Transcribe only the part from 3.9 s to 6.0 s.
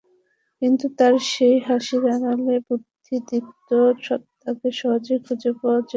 সত্বাকে সহজেই খুঁজে পাওয়া যেত।